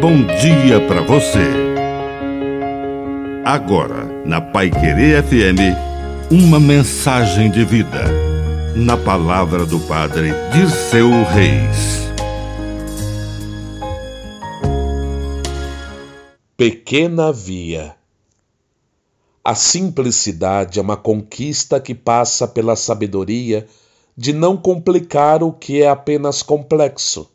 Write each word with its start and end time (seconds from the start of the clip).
bom 0.00 0.24
dia 0.24 0.80
para 0.88 1.02
você. 1.02 1.46
Agora, 3.44 4.06
na 4.24 4.40
Pai 4.40 4.70
Querer 4.70 5.22
FM, 5.22 5.76
uma 6.30 6.58
mensagem 6.58 7.50
de 7.50 7.66
vida. 7.66 8.04
Na 8.74 8.96
palavra 8.96 9.66
do 9.66 9.78
Padre 9.80 10.30
Dirceu 10.54 11.10
Reis. 11.24 12.08
Pequena 16.56 17.30
Via. 17.30 17.94
A 19.44 19.54
simplicidade 19.54 20.78
é 20.78 20.82
uma 20.82 20.96
conquista 20.96 21.78
que 21.78 21.94
passa 21.94 22.48
pela 22.48 22.74
sabedoria 22.74 23.66
de 24.16 24.32
não 24.32 24.56
complicar 24.56 25.42
o 25.42 25.52
que 25.52 25.82
é 25.82 25.90
apenas 25.90 26.42
complexo 26.42 27.30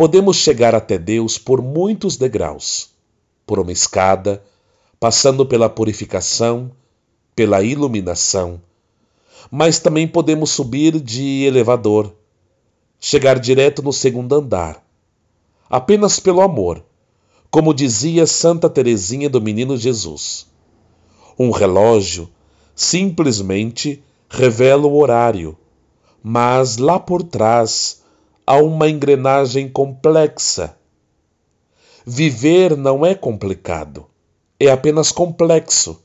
podemos 0.00 0.38
chegar 0.38 0.74
até 0.74 0.96
Deus 0.96 1.36
por 1.36 1.60
muitos 1.60 2.16
degraus, 2.16 2.88
por 3.44 3.58
uma 3.58 3.70
escada, 3.70 4.42
passando 4.98 5.44
pela 5.44 5.68
purificação, 5.68 6.70
pela 7.36 7.62
iluminação, 7.62 8.62
mas 9.50 9.78
também 9.78 10.08
podemos 10.08 10.52
subir 10.52 10.98
de 10.98 11.44
elevador, 11.44 12.14
chegar 12.98 13.38
direto 13.38 13.82
no 13.82 13.92
segundo 13.92 14.34
andar, 14.34 14.82
apenas 15.68 16.18
pelo 16.18 16.40
amor, 16.40 16.82
como 17.50 17.74
dizia 17.74 18.26
Santa 18.26 18.70
Teresinha 18.70 19.28
do 19.28 19.38
Menino 19.38 19.76
Jesus. 19.76 20.46
Um 21.38 21.50
relógio 21.50 22.26
simplesmente 22.74 24.02
revela 24.30 24.86
o 24.86 24.98
horário, 24.98 25.58
mas 26.22 26.78
lá 26.78 26.98
por 26.98 27.22
trás 27.22 27.99
há 28.50 28.56
uma 28.56 28.88
engrenagem 28.88 29.68
complexa. 29.68 30.76
Viver 32.04 32.76
não 32.76 33.06
é 33.06 33.14
complicado, 33.14 34.06
é 34.58 34.68
apenas 34.68 35.12
complexo. 35.12 36.02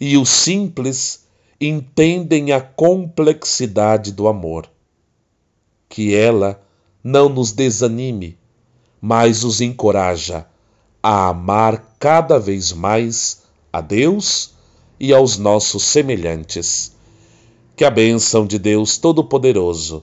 E 0.00 0.16
os 0.16 0.30
simples 0.30 1.26
entendem 1.60 2.52
a 2.52 2.62
complexidade 2.62 4.10
do 4.10 4.26
amor. 4.26 4.70
Que 5.86 6.14
ela 6.14 6.62
não 7.04 7.28
nos 7.28 7.52
desanime, 7.52 8.38
mas 8.98 9.44
os 9.44 9.60
encoraja 9.60 10.46
a 11.02 11.28
amar 11.28 11.94
cada 11.98 12.38
vez 12.38 12.72
mais 12.72 13.42
a 13.70 13.82
Deus 13.82 14.54
e 14.98 15.12
aos 15.12 15.36
nossos 15.36 15.82
semelhantes. 15.82 16.96
Que 17.76 17.84
a 17.84 17.90
bênção 17.90 18.46
de 18.46 18.58
Deus 18.58 18.96
Todo-Poderoso 18.96 20.02